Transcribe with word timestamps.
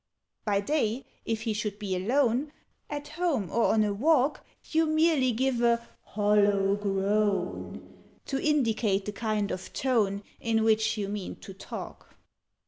"By 0.45 0.61
day, 0.61 1.05
if 1.25 1.43
he 1.43 1.53
should 1.53 1.77
be 1.77 1.95
alone 1.95 2.51
At 2.89 3.09
home 3.09 3.51
or 3.51 3.65
on 3.65 3.83
a 3.83 3.93
walk 3.93 4.43
You 4.71 4.87
merely 4.87 5.31
give 5.31 5.61
a 5.61 5.87
hollow 6.01 6.75
groan, 6.75 7.95
To 8.25 8.43
indicate 8.43 9.05
the 9.05 9.11
kind 9.11 9.51
of 9.51 9.71
tone 9.73 10.23
In 10.39 10.63
which 10.63 10.97
you 10.97 11.07
mean 11.07 11.35
to 11.41 11.53
talk. 11.53 12.15